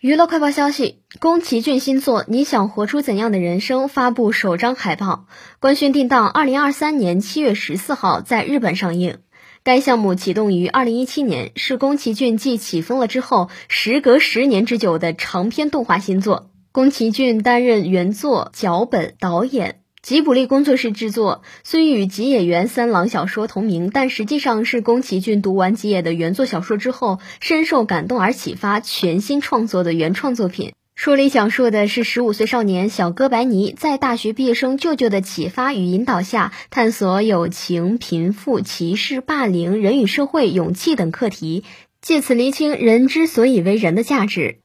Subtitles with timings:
[0.00, 5.26] 娱乐快报消息：宫崎骏新作《你想活出怎样的人生》发布首张海报，
[5.60, 9.18] 官宣定档二零二三年七月十四号在日本上映。
[9.62, 16.50] 该项目启动于二零一七年，是宫崎骏继《起风了》之后，时隔十年之久的长篇动画新作。
[16.72, 19.79] 宫崎骏担任原作、脚本、导演。
[20.02, 30.72] 吉卜力工作室制作，虽与吉野源三郎小说同名，但实际上是宫崎骏读完吉野的原作小说之后，深受感动而启发，全新创作的原创作品。
[30.94, 41.62] 书里讲述的是十五岁少年小哥白尼在大学毕业生舅舅的启发与引导下，探索友情、贫富、歧视、霸凌、人与社会、勇气等课题，
[42.00, 44.60] 借此厘清人之所以为人的价值。